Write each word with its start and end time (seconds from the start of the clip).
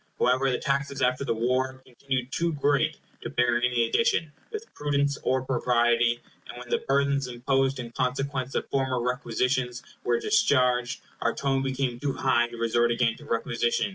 However, 0.17 0.49
the 0.49 0.57
taxes 0.57 1.03
after 1.03 1.23
the 1.23 1.35
war 1.35 1.79
continued 1.85 2.31
too 2.31 2.53
great 2.53 2.97
to 3.21 3.29
bear 3.29 3.61
any 3.61 3.87
addition, 3.87 4.31
with 4.51 4.65
prudence 4.73 5.19
or 5.21 5.43
propriety; 5.43 6.21
and 6.49 6.57
when 6.57 6.69
the 6.69 6.79
burthens 6.79 7.27
imposed 7.27 7.77
in 7.77 7.91
consequence 7.91 8.55
of 8.55 8.67
former 8.71 8.99
requisitions 8.99 9.83
were 10.03 10.19
discharged, 10.19 11.01
our 11.21 11.35
tone 11.35 11.61
became 11.61 11.99
too 11.99 12.13
high 12.13 12.47
to 12.47 12.57
resort 12.57 12.89
again 12.89 13.15
to 13.17 13.25
requisition. 13.25 13.89